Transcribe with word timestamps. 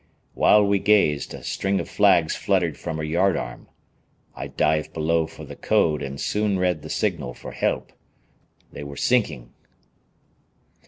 While 0.33 0.65
we 0.65 0.79
gazed, 0.79 1.31
a 1.35 1.43
string 1.43 1.79
of 1.79 1.87
flags 1.87 2.35
fluttered 2.35 2.75
from 2.75 2.97
her 2.97 3.03
yard 3.03 3.37
arm. 3.37 3.67
I 4.35 4.47
dived 4.47 4.93
below 4.93 5.27
for 5.27 5.45
the 5.45 5.55
code 5.55 6.01
and 6.01 6.19
soon 6.19 6.57
read 6.57 6.81
the 6.81 6.89
signal 6.89 7.35
for 7.35 7.51
help. 7.51 7.93
They 8.71 8.83
were 8.83 8.97
sinking. 8.97 9.51